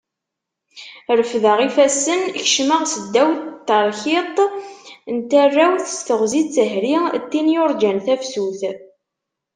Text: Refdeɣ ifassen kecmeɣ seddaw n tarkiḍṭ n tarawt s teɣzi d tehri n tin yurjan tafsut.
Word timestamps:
Refdeɣ 1.17 1.57
ifassen 1.67 2.21
kecmeɣ 2.41 2.81
seddaw 2.93 3.29
n 3.33 3.37
tarkiḍṭ 3.67 4.37
n 5.13 5.15
tarawt 5.29 5.85
s 5.95 5.97
teɣzi 6.07 6.41
d 6.45 6.47
tehri 6.55 6.95
n 7.09 7.11
tin 7.31 7.51
yurjan 7.53 7.97
tafsut. 8.05 8.61